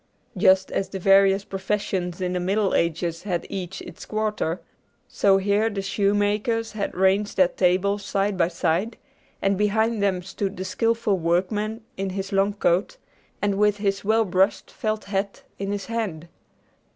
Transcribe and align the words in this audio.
Just 0.35 0.71
as 0.71 0.89
the 0.89 0.97
various 0.97 1.43
professions 1.45 2.21
in 2.21 2.33
the 2.33 2.39
Middle 2.39 2.73
Ages 2.73 3.21
had 3.21 3.45
each 3.51 3.83
its 3.83 4.03
quarter, 4.03 4.59
so 5.07 5.37
here 5.37 5.69
the 5.69 5.83
shoemakers 5.83 6.71
had 6.71 6.95
ranged 6.95 7.37
their 7.37 7.49
tables 7.49 8.03
side 8.03 8.35
by 8.35 8.47
side, 8.47 8.97
and 9.43 9.59
behind 9.59 10.01
them 10.01 10.23
stood 10.23 10.57
the 10.57 10.65
skillful 10.65 11.19
workman 11.19 11.83
in 11.97 12.09
his 12.09 12.31
long 12.31 12.53
coat, 12.55 12.97
and 13.43 13.59
with 13.59 13.77
his 13.77 14.03
well 14.03 14.25
brushed 14.25 14.71
felt 14.71 15.03
hat 15.03 15.43
in 15.59 15.71
his 15.71 15.85
hand. 15.85 16.27